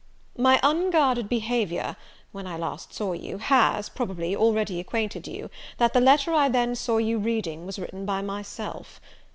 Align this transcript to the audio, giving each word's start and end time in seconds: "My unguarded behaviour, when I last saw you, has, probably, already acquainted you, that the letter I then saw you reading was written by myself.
"My 0.39 0.59
unguarded 0.63 1.29
behaviour, 1.29 1.95
when 2.31 2.47
I 2.47 2.57
last 2.57 2.91
saw 2.91 3.13
you, 3.13 3.37
has, 3.37 3.87
probably, 3.87 4.35
already 4.35 4.79
acquainted 4.79 5.27
you, 5.27 5.51
that 5.77 5.93
the 5.93 6.01
letter 6.01 6.33
I 6.33 6.49
then 6.49 6.73
saw 6.73 6.97
you 6.97 7.19
reading 7.19 7.67
was 7.67 7.77
written 7.77 8.03
by 8.03 8.23
myself. 8.23 8.99